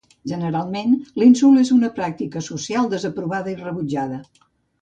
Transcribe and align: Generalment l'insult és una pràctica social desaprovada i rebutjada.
Generalment 0.29 0.95
l'insult 1.23 1.61
és 1.65 1.71
una 1.77 1.91
pràctica 1.99 2.43
social 2.49 2.91
desaprovada 2.97 3.55
i 3.55 3.59
rebutjada. 3.63 4.19